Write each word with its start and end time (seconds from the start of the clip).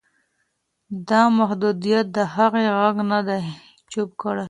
دا 1.09 1.21
محدودیت 1.39 2.05
د 2.15 2.17
هغې 2.35 2.65
غږ 2.79 2.95
نه 3.11 3.19
دی 3.27 3.41
چوپ 3.91 4.09
کړی. 4.21 4.39